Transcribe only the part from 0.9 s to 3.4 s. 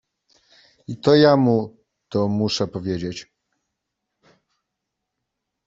I to ja mu to muszę powiedzieć.